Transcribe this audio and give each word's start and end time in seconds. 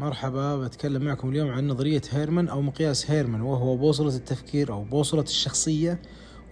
مرحبا 0.00 0.56
بتكلم 0.56 1.04
معكم 1.04 1.28
اليوم 1.28 1.50
عن 1.50 1.68
نظرية 1.68 2.02
هيرمان 2.10 2.48
أو 2.48 2.62
مقياس 2.62 3.10
هيرمان 3.10 3.40
وهو 3.40 3.76
بوصلة 3.76 4.16
التفكير 4.16 4.72
أو 4.72 4.84
بوصلة 4.84 5.22
الشخصية 5.22 6.02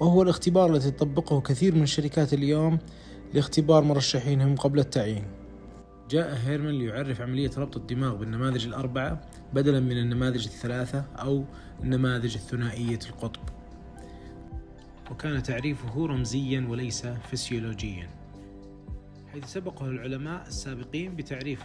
وهو 0.00 0.22
الاختبار 0.22 0.70
الذي 0.70 0.90
تطبقه 0.90 1.40
كثير 1.40 1.74
من 1.74 1.82
الشركات 1.82 2.32
اليوم 2.32 2.78
لاختبار 3.34 3.84
مرشحينهم 3.84 4.56
قبل 4.56 4.78
التعيين. 4.78 5.24
جاء 6.10 6.38
هيرمان 6.44 6.74
ليعرف 6.78 7.20
عملية 7.20 7.50
ربط 7.58 7.76
الدماغ 7.76 8.16
بالنماذج 8.16 8.66
الأربعة 8.66 9.20
بدلا 9.52 9.80
من 9.80 9.98
النماذج 9.98 10.44
الثلاثة 10.44 11.04
أو 11.16 11.44
النماذج 11.82 12.34
الثنائية 12.34 12.98
القطب. 13.10 13.42
وكان 15.10 15.42
تعريفه 15.42 16.06
رمزيا 16.06 16.66
وليس 16.68 17.06
فسيولوجيا. 17.06 18.17
حيث 19.32 19.44
سبقه 19.44 19.86
العلماء 19.86 20.46
السابقين 20.46 21.16
بتعريف 21.16 21.64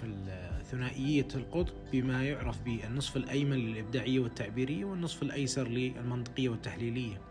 ثنائية 0.71 1.27
القطب 1.35 1.73
بما 1.91 2.23
يعرف 2.23 2.61
بالنصف 2.61 3.17
الأيمن 3.17 3.57
للإبداعية 3.57 4.19
والتعبيرية 4.19 4.85
والنصف 4.85 5.23
الأيسر 5.23 5.67
للمنطقية 5.67 6.49
والتحليلية. 6.49 7.21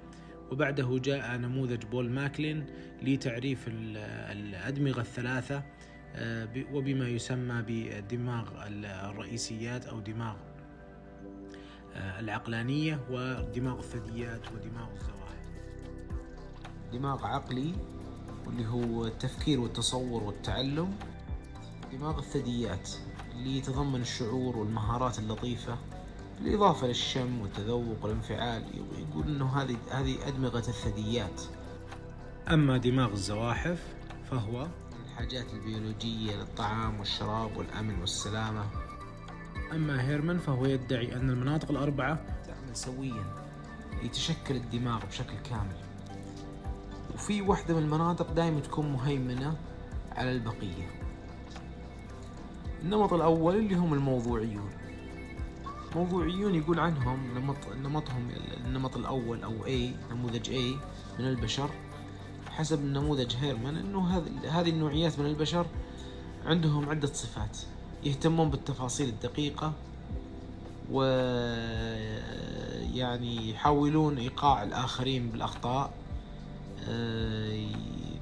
وبعده 0.51 0.99
جاء 0.99 1.37
نموذج 1.37 1.85
بول 1.85 2.11
ماكلين 2.11 2.67
لتعريف 3.03 3.69
الأدمغة 3.69 5.01
الثلاثة 5.01 5.63
آه، 6.15 6.49
وبما 6.73 7.09
يسمى 7.09 7.65
بدماغ 7.69 8.49
الرئيسيات 9.11 9.87
أو 9.87 10.01
دماغ 10.01 10.37
آه، 11.95 12.21
العقلانية 12.21 13.01
ودماغ 13.11 13.79
الثدييات 13.79 14.53
ودماغ 14.53 14.89
الزواحف 14.93 15.49
دماغ 16.93 17.27
عقلي 17.27 17.73
واللي 18.47 18.69
هو 18.69 19.07
التفكير 19.07 19.61
والتصور 19.61 20.23
والتعلم 20.23 20.95
دماغ 21.93 22.19
الثدييات 22.19 22.91
اللي 23.33 23.59
يتضمن 23.59 24.01
الشعور 24.01 24.57
والمهارات 24.57 25.19
اللطيفة 25.19 25.77
بالإضافة 26.41 26.87
للشم 26.87 27.41
والتذوق 27.41 27.97
والانفعال 28.03 28.65
يقول 28.99 29.27
إنه 29.27 29.63
هذه 29.63 29.77
هذه 29.91 30.29
أدمغة 30.29 30.59
الثدييات. 30.59 31.43
أما 32.49 32.79
دماغ 32.79 33.13
الزواحف 33.13 33.87
فهو 34.31 34.67
الحاجات 35.05 35.47
البيولوجية 35.53 36.37
للطعام 36.37 36.99
والشراب 36.99 37.57
والأمن 37.57 38.01
والسلامة. 38.01 38.67
أما 39.73 40.09
هيرمان 40.09 40.39
فهو 40.39 40.67
يدعي 40.67 41.17
أن 41.17 41.31
المناطق 41.31 41.71
الأربعة 41.71 42.15
تعمل 42.47 42.77
سويا 42.77 43.25
يتشكل 44.03 44.57
الدماغ 44.57 45.07
بشكل 45.07 45.35
كامل. 45.51 45.92
وفي 47.15 47.43
واحدة 47.43 47.75
من 47.75 47.83
المناطق 47.83 48.33
دائما 48.33 48.61
تكون 48.61 48.93
مهيمنة 48.93 49.57
على 50.13 50.33
البقية. 50.33 50.91
النمط 52.83 53.13
الأول 53.13 53.57
اللي 53.57 53.75
هم 53.75 53.95
الموضوعيون. 53.95 54.71
موضوعيون 55.97 56.55
يقول 56.55 56.81
عنهم 56.81 57.39
نمط 57.39 57.57
نمطهم 57.83 58.31
النمط 58.67 58.97
الأول 58.97 59.43
أو 59.43 59.53
A 59.67 60.13
نموذج 60.13 60.51
A 60.51 60.77
من 61.19 61.29
البشر. 61.29 61.71
حسب 62.51 62.85
نموذج 62.85 63.37
هيرمان 63.37 63.77
إنه 63.77 64.23
هذه 64.49 64.71
النوعيات 64.71 65.19
من 65.19 65.27
البشر 65.27 65.67
عندهم 66.47 66.89
عدة 66.89 67.13
صفات. 67.13 67.59
يهتمون 68.05 68.51
بالتفاصيل 68.51 69.09
الدقيقة 69.09 69.73
و 70.93 71.03
يعني 72.95 73.51
يحاولون 73.51 74.19
إيقاع 74.19 74.63
الآخرين 74.63 75.31
بالأخطاء. 75.31 75.87
آه، 75.87 76.02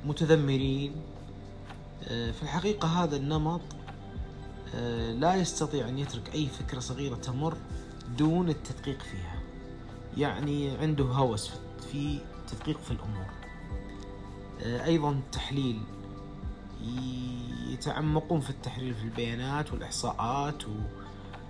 متذمرين. 0.04 0.92
آه، 2.08 2.30
في 2.30 2.42
الحقيقة 2.42 2.88
هذا 2.88 3.16
النمط 3.16 3.60
آه، 4.74 5.12
لا 5.12 5.34
يستطيع 5.34 5.88
أن 5.88 5.98
يترك 5.98 6.34
أي 6.34 6.46
فكرة 6.46 6.80
صغيرة 6.80 7.14
تمر 7.14 7.56
دون 8.18 8.48
التدقيق 8.48 9.02
فيها. 9.02 9.40
يعني 10.16 10.70
عنده 10.70 11.04
هوس 11.04 11.50
في 11.92 12.18
تدقيق 12.48 12.78
في 12.78 12.90
الأمور. 12.90 13.26
أيضا 14.64 15.10
التحليل 15.10 15.80
يتعمقون 17.68 18.40
في 18.40 18.50
التحليل 18.50 18.94
في 18.94 19.02
البيانات 19.02 19.72
والإحصاءات 19.72 20.64
و... 20.64 20.70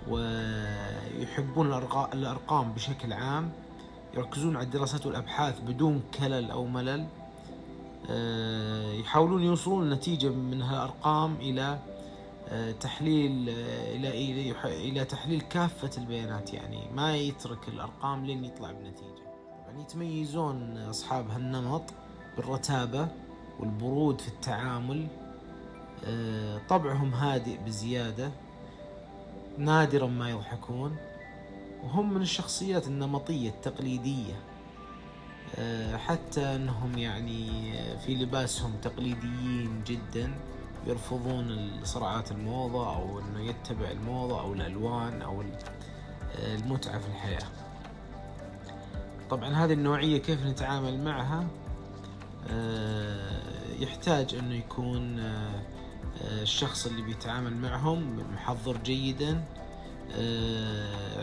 ويحبون 0.07 1.73
الأرقام 2.13 2.73
بشكل 2.73 3.13
عام. 3.13 3.51
يركزون 4.13 4.55
على 4.55 4.65
الدراسات 4.65 5.05
والأبحاث 5.05 5.59
بدون 5.59 6.01
كلل 6.19 6.51
أو 6.51 6.65
ملل. 6.65 7.07
آه، 8.09 8.93
يحاولون 8.93 9.43
يوصلون 9.43 9.89
نتيجة 9.89 10.29
من 10.29 10.61
هالأرقام 10.61 11.35
إلى 11.35 11.79
آه، 12.49 12.71
تحليل 12.71 13.49
آه، 13.49 13.95
إلى 13.95 14.89
إلى 14.89 15.05
تحليل 15.05 15.41
كافة 15.41 15.89
البيانات 15.97 16.53
يعني. 16.53 16.91
ما 16.95 17.15
يترك 17.15 17.67
الأرقام 17.67 18.25
لين 18.25 18.45
يطلع 18.45 18.71
بنتيجة. 18.71 19.31
طبعا 19.67 19.81
يتميزون 19.81 20.77
أصحاب 20.77 21.29
هالنمط 21.29 21.83
بالرتابة 22.37 23.07
والبرود 23.59 24.21
في 24.21 24.27
التعامل. 24.27 25.07
طبعهم 26.69 27.13
هادئ 27.13 27.57
بزيادة 27.65 28.31
نادرا 29.57 30.07
ما 30.07 30.29
يضحكون. 30.29 30.97
وهم 31.83 32.13
من 32.13 32.21
الشخصيات 32.21 32.87
النمطية 32.87 33.49
التقليدية. 33.49 34.33
آه، 35.55 35.97
حتى 35.97 36.55
انهم 36.55 36.97
يعني 36.97 37.73
في 37.97 38.15
لباسهم 38.15 38.73
تقليديين 38.81 39.83
جدا 39.87 40.33
يرفضون 40.87 41.71
صراعات 41.83 42.31
الموضة 42.31 42.95
أو 42.95 43.19
إنه 43.19 43.39
يتبع 43.41 43.91
الموضة 43.91 44.41
أو 44.41 44.53
الألوان 44.53 45.21
أو 45.21 45.41
آه، 45.41 46.55
المتعة 46.55 46.99
في 46.99 47.07
الحياة. 47.07 47.47
طبعا 49.29 49.49
هذه 49.49 49.73
النوعية 49.73 50.17
كيف 50.17 50.45
نتعامل 50.45 51.03
معها؟ 51.03 51.47
آه، 52.49 53.41
يحتاج 53.79 54.35
إنه 54.35 54.55
يكون 54.55 55.23
الشخص 56.21 56.85
اللي 56.85 57.01
بيتعامل 57.01 57.57
معهم 57.57 58.23
محضر 58.33 58.77
جيدا 58.77 59.43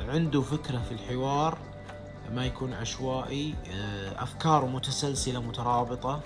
عنده 0.09 0.43
فكرة 0.43 0.79
في 0.79 0.93
الحوار 0.93 1.59
ما 2.35 2.47
يكون 2.47 2.73
عشوائي 2.73 3.55
آه، 3.73 4.23
أفكاره 4.23 4.67
متسلسلة 4.67 5.41
مترابطة 5.41 6.21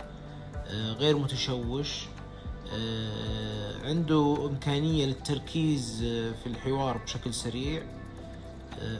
آه، 0.66 0.92
غير 0.92 1.18
متشوش 1.18 2.06
عنده 3.84 4.48
إمكانية 4.50 5.06
للتركيز 5.06 5.98
في 6.42 6.46
الحوار 6.46 6.96
بشكل 6.98 7.34
سريع 7.34 7.82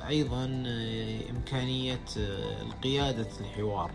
أيضا 0.09 0.45
إمكانية 1.31 2.01
القيادة 2.63 3.29
الحوار 3.41 3.91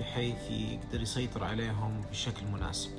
بحيث 0.00 0.50
يقدر 0.50 1.02
يسيطر 1.02 1.44
عليهم 1.44 2.04
بشكل 2.10 2.46
مناسب. 2.46 2.90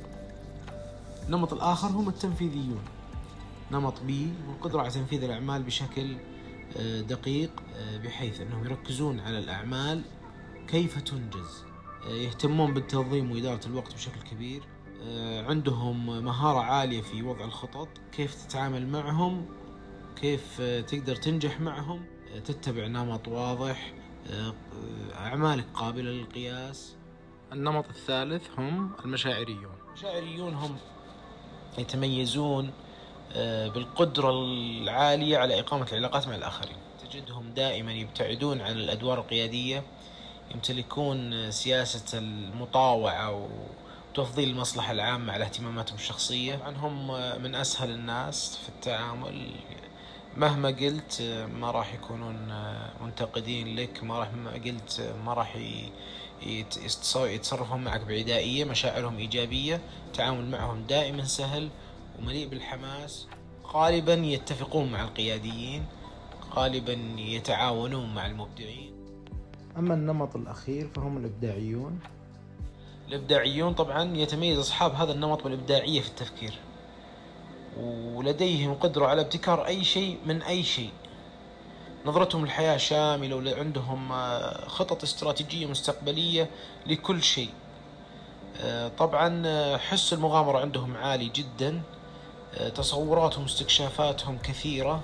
النمط 1.25 1.53
الآخر 1.53 1.87
هم 1.87 2.09
التنفيذيون. 2.09 2.83
نمط 3.75 4.03
بي 4.03 4.33
والقدرة 4.47 4.81
على 4.81 4.89
تنفيذ 4.89 5.23
الأعمال 5.23 5.63
بشكل 5.63 6.17
آه، 6.77 7.01
دقيق 7.01 7.51
آه، 7.75 7.97
بحيث 7.97 8.41
أنهم 8.41 8.65
يركزون 8.65 9.19
على 9.19 9.39
الأعمال 9.39 10.01
كيف 10.67 11.01
تنجز. 11.01 11.63
آه، 12.07 12.09
يهتمون 12.09 12.73
بالتنظيم 12.73 13.31
وإدارة 13.31 13.67
الوقت 13.67 13.93
بشكل 13.93 14.21
كبير. 14.31 14.63
عندهم 15.47 16.25
مهارة 16.25 16.59
عالية 16.59 17.01
في 17.01 17.21
وضع 17.23 17.45
الخطط 17.45 17.87
كيف 18.11 18.45
تتعامل 18.45 18.87
معهم 18.87 19.45
كيف 20.15 20.61
تقدر 20.61 21.15
تنجح 21.15 21.61
معهم. 21.61 22.05
تتبع 22.45 22.87
نمط 22.87 23.27
واضح 23.27 23.93
أعمالك 25.15 25.65
قابلة 25.73 26.11
للقياس. 26.11 26.95
النمط 27.53 27.89
الثالث 27.89 28.47
هم 28.57 28.91
المشاعريون. 29.05 29.75
المشاعريون 29.87 30.53
هم 30.53 30.75
يتميزون 31.77 32.71
بالقدرة 33.73 34.29
العالية 34.29 35.37
على 35.37 35.59
إقامة 35.59 35.87
العلاقات 35.91 36.27
مع 36.27 36.35
الآخرين. 36.35 36.75
تجدهم 37.11 37.49
دائما 37.53 37.93
يبتعدون 37.93 38.61
عن 38.61 38.71
الأدوار 38.71 39.19
القيادية 39.19 39.83
يمتلكون 40.51 41.51
سياسة 41.51 42.17
المطاوعة 42.17 43.49
وتفضيل 44.11 44.49
المصلحة 44.49 44.91
العامة 44.91 45.33
على 45.33 45.45
اهتماماتهم 45.45 45.95
الشخصية. 45.95 46.55
طبعا 46.55 46.77
هم 46.77 47.07
من 47.43 47.55
أسهل 47.55 47.89
الناس 47.89 48.57
في 48.63 48.69
التعامل. 48.69 49.51
مهما 50.37 50.67
قلت 50.69 51.21
ما 51.53 51.71
راح 51.71 51.93
يكونون 51.93 52.53
منتقدين 53.01 53.75
لك 53.75 54.03
ما 54.03 54.19
راح 54.19 54.33
ما 54.33 54.51
قلت 54.51 55.13
ما 55.25 55.33
راح 55.33 55.57
يتصرفون 57.15 57.83
معك 57.83 58.01
بعدائية 58.01 58.65
مشاعرهم 58.65 59.17
إيجابية 59.17 59.81
التعامل 60.07 60.45
معهم 60.51 60.83
دائما 60.83 61.23
سهل. 61.23 61.69
ومليء 62.19 62.47
بالحماس 62.47 63.27
غالبا 63.67 64.13
يتفقون 64.13 64.91
مع 64.91 65.03
القياديين 65.03 65.85
غالبا 66.53 66.97
يتعاونون 67.17 68.15
مع 68.15 68.25
المبدعين. 68.25 68.93
أما 69.77 69.93
النمط 69.93 70.35
الأخير 70.35 70.89
فهم 70.95 71.17
الإبداعيون. 71.17 71.99
الإبداعيون 73.07 73.73
طبعا 73.73 74.17
يتميز 74.17 74.59
أصحاب 74.59 74.93
هذا 74.93 75.11
النمط 75.11 75.43
بالإبداعية 75.43 76.01
في 76.01 76.07
التفكير 76.07 76.53
ولديهم 77.79 78.73
قدرة 78.73 79.05
على 79.05 79.21
ابتكار 79.21 79.65
أي 79.65 79.83
شيء 79.83 80.17
من 80.25 80.41
أي 80.41 80.63
شيء. 80.63 80.89
نظرتهم 82.05 82.43
للحياة 82.43 82.77
شاملة 82.77 83.35
وعندهم 83.35 84.11
آه، 84.11 84.67
خطط 84.67 85.03
استراتيجية 85.03 85.65
مستقبلية 85.65 86.49
لكل 86.87 87.23
شيء. 87.23 87.49
آه، 88.61 88.87
طبعا 88.87 89.43
آه، 89.45 89.77
حس 89.77 90.13
المغامرة 90.13 90.59
عندهم 90.59 90.97
عالي 90.97 91.29
جدا. 91.29 91.81
تصوراتهم 92.75 93.43
واستكشافاتهم 93.43 94.37
كثيرة 94.37 95.03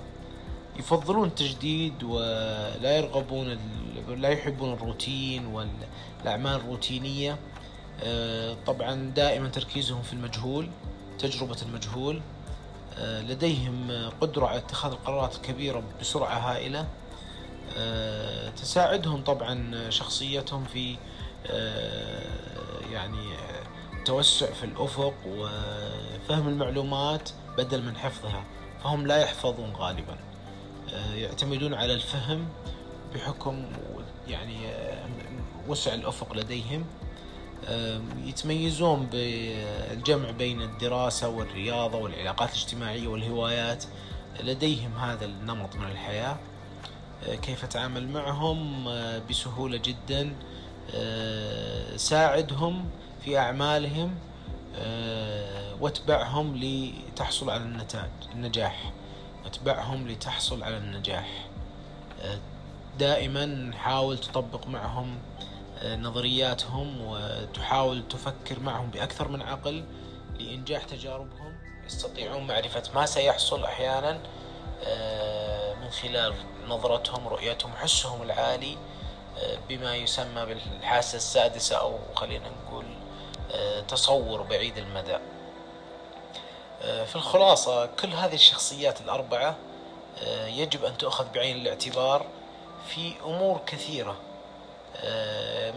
يفضلون 0.78 1.28
التجديد 1.28 2.02
ولا 2.02 2.96
يرغبون 2.96 3.58
لا 4.08 4.28
يحبون 4.28 4.72
الروتين 4.72 5.46
والأعمال 5.46 6.54
الروتينية. 6.54 7.38
طبعا 8.66 9.12
دائما 9.16 9.48
تركيزهم 9.48 10.02
في 10.02 10.12
المجهول 10.12 10.68
تجربة 11.18 11.56
المجهول. 11.62 12.22
آه، 12.98 13.22
لديهم 13.22 14.10
قدرة 14.20 14.46
على 14.46 14.58
اتخاذ 14.58 14.92
القرارات 14.92 15.36
الكبيرة 15.36 15.82
بسرعة 16.00 16.38
هائلة. 16.38 16.86
آه، 17.76 18.50
تساعدهم 18.50 19.24
طبعا 19.24 19.90
شخصيتهم 19.90 20.64
في 20.64 20.96
آه، 21.46 22.22
يعني 22.92 23.32
توسع 24.04 24.46
في 24.46 24.64
الأفق 24.64 25.14
وفهم 25.26 26.48
المعلومات. 26.48 27.30
بدل 27.58 27.82
من 27.82 27.96
حفظها 27.96 28.44
فهم 28.84 29.06
لا 29.06 29.16
يحفظون 29.16 29.72
غالبا. 29.76 30.16
يعتمدون 31.14 31.74
على 31.74 31.94
الفهم 31.94 32.48
بحكم 33.14 33.64
يعني 34.28 34.56
وسع 35.68 35.94
الأفق 35.94 36.36
لديهم. 36.36 36.84
يتميزون 38.24 39.06
بالجمع 39.12 40.30
بين 40.30 40.62
الدراسة 40.62 41.28
والرياضة 41.28 41.98
والعلاقات 41.98 42.48
الاجتماعية 42.48 43.08
والهوايات. 43.08 43.84
لديهم 44.40 44.96
هذا 44.98 45.24
النمط 45.24 45.76
من 45.76 45.90
الحياة. 45.90 46.36
كيف 47.42 47.64
أتعامل 47.64 48.08
معهم؟ 48.08 48.84
بسهولة 49.30 49.80
جدا. 49.84 50.34
ساعدهم 51.96 52.90
في 53.24 53.38
أعمالهم. 53.38 54.14
واتبعهم 55.82 56.56
لتحصل 56.56 57.50
على 57.50 57.62
النتاج 57.62 58.10
النجاح. 58.32 58.92
اتبعهم 59.46 60.08
لتحصل 60.08 60.62
على 60.62 60.76
النجاح. 60.76 61.46
دائما 62.98 63.70
حاول 63.76 64.18
تطبق 64.18 64.66
معهم 64.66 65.18
نظرياتهم 65.84 67.00
وتحاول 67.00 68.08
تفكر 68.08 68.60
معهم 68.60 68.90
بأكثر 68.90 69.28
من 69.28 69.42
عقل 69.42 69.84
لإنجاح 70.38 70.84
تجاربهم. 70.84 71.56
يستطيعون 71.86 72.46
معرفة 72.46 72.82
ما 72.94 73.06
سيحصل 73.06 73.64
أحيانا 73.64 74.20
آه، 74.84 75.74
من 75.74 75.90
خلال 75.90 76.34
نظرتهم 76.68 77.28
رؤيتهم 77.28 77.72
حسهم 77.76 78.22
العالي 78.22 78.76
آه، 79.38 79.58
بما 79.68 79.96
يسمى 79.96 80.46
بالحاسة 80.46 81.16
السادسة 81.16 81.76
أو 81.76 81.98
خلينا 82.14 82.50
نقول 82.50 82.84
آه، 83.52 83.80
تصور 83.80 84.42
بعيد 84.42 84.78
المدى. 84.78 85.18
في 86.82 87.16
الخلاصة 87.16 87.86
كل 87.86 88.08
هذه 88.08 88.34
الشخصيات 88.34 89.00
الأربعة 89.00 89.56
يجب 90.46 90.84
أن 90.84 90.98
تؤخذ 90.98 91.26
بعين 91.34 91.56
الاعتبار 91.56 92.26
في 92.88 93.12
أمور 93.24 93.60
كثيرة. 93.66 94.16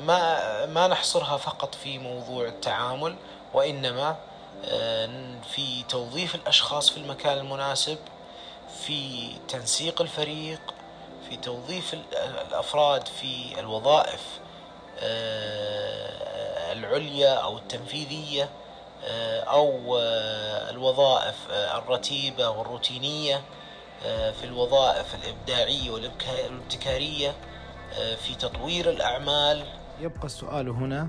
ما 0.05 0.65
ما 0.65 0.87
نحصرها 0.87 1.37
فقط 1.37 1.75
في 1.75 1.99
موضوع 1.99 2.45
التعامل 2.47 3.15
وإنما 3.53 4.15
آه، 4.65 5.09
في 5.51 5.83
توظيف 5.83 6.35
الأشخاص 6.35 6.89
في 6.89 6.97
المكان 6.97 7.37
المناسب 7.37 7.97
في 8.85 9.31
تنسيق 9.47 10.01
الفريق 10.01 10.59
في 11.29 11.37
توظيف 11.37 11.95
الأفراد 12.47 13.07
في 13.07 13.59
الوظائف 13.59 14.21
آه، 14.99 16.71
العليا 16.71 17.33
أو 17.33 17.57
التنفيذية. 17.57 18.49
آه، 19.05 19.39
أو 19.43 19.97
الوظائف 20.69 21.35
الرتيبة 21.51 22.49
والروتينية 22.49 23.41
في 24.03 24.43
الوظائف 24.43 25.15
الإبداعية 25.15 25.91
والابتكارية 25.91 27.35
في 28.17 28.35
تطوير 28.35 28.89
الأعمال. 28.89 29.63
يبقى 30.01 30.25
السؤال 30.25 30.69
هنا 30.69 31.07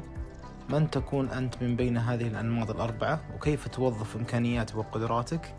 من 0.68 0.90
تكون 0.90 1.30
أنت 1.30 1.62
من 1.62 1.76
بين 1.76 1.96
هذه 1.96 2.26
الأنماط 2.26 2.70
الأربعة؟ 2.70 3.20
وكيف 3.34 3.68
توظف 3.68 4.16
إمكانياتك 4.16 4.76
وقدراتك؟ 4.76 5.54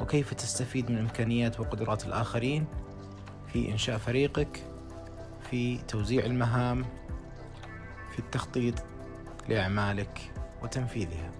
وكيف 0.00 0.34
تستفيد 0.34 0.90
من 0.90 0.98
إمكانيات 0.98 1.60
وقدرات 1.60 2.06
الآخرين؟ 2.06 2.66
في 3.52 3.68
إنشاء 3.72 3.98
فريقك 3.98 4.64
في 5.50 5.78
توزيع 5.78 6.24
المهام 6.24 6.86
في 8.12 8.18
التخطيط 8.18 8.74
لأعمالك 9.48 10.32
وتنفيذها. 10.62 11.30